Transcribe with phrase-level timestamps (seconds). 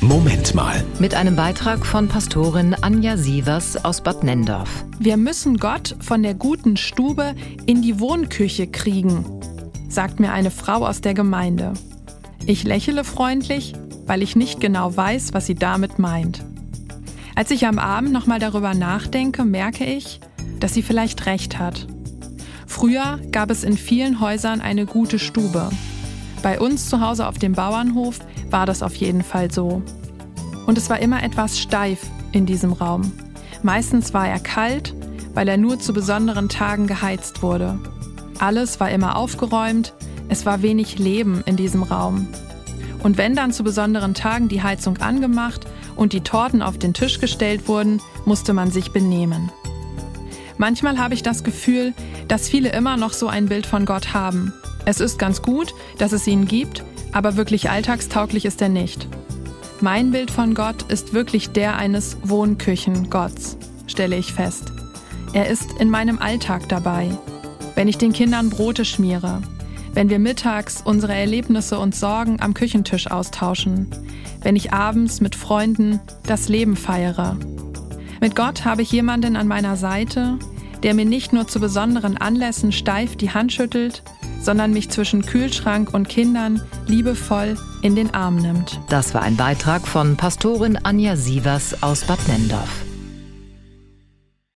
[0.00, 0.84] Moment mal.
[1.00, 4.84] Mit einem Beitrag von Pastorin Anja Sievers aus Bad Nendorf.
[5.00, 7.34] Wir müssen Gott von der guten Stube
[7.66, 9.24] in die Wohnküche kriegen,
[9.88, 11.72] sagt mir eine Frau aus der Gemeinde.
[12.46, 13.72] Ich lächle freundlich,
[14.06, 16.44] weil ich nicht genau weiß, was sie damit meint.
[17.34, 20.20] Als ich am Abend nochmal darüber nachdenke, merke ich,
[20.60, 21.88] dass sie vielleicht recht hat.
[22.68, 25.70] Früher gab es in vielen Häusern eine gute Stube.
[26.42, 28.20] Bei uns zu Hause auf dem Bauernhof
[28.50, 29.82] war das auf jeden Fall so.
[30.66, 32.00] Und es war immer etwas steif
[32.32, 33.12] in diesem Raum.
[33.62, 34.94] Meistens war er kalt,
[35.34, 37.78] weil er nur zu besonderen Tagen geheizt wurde.
[38.38, 39.94] Alles war immer aufgeräumt,
[40.28, 42.28] es war wenig Leben in diesem Raum.
[43.02, 47.20] Und wenn dann zu besonderen Tagen die Heizung angemacht und die Torten auf den Tisch
[47.20, 49.50] gestellt wurden, musste man sich benehmen.
[50.56, 51.94] Manchmal habe ich das Gefühl,
[52.26, 54.52] dass viele immer noch so ein Bild von Gott haben.
[54.88, 59.06] Es ist ganz gut, dass es ihn gibt, aber wirklich alltagstauglich ist er nicht.
[59.82, 64.72] Mein Bild von Gott ist wirklich der eines Wohnküchen-Gotts, stelle ich fest.
[65.34, 67.10] Er ist in meinem Alltag dabei.
[67.74, 69.42] Wenn ich den Kindern Brote schmiere,
[69.92, 73.88] wenn wir mittags unsere Erlebnisse und Sorgen am Küchentisch austauschen,
[74.40, 77.36] wenn ich abends mit Freunden das Leben feiere.
[78.22, 80.38] Mit Gott habe ich jemanden an meiner Seite,
[80.82, 84.02] der mir nicht nur zu besonderen Anlässen steif die Hand schüttelt,
[84.40, 88.80] sondern mich zwischen Kühlschrank und Kindern liebevoll in den Arm nimmt.
[88.88, 92.87] Das war ein Beitrag von Pastorin Anja Sievers aus Bad Nendorf.